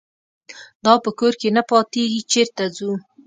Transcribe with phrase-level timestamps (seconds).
[0.85, 2.91] دا په کور کې نه پاتېږي چېرته ځو.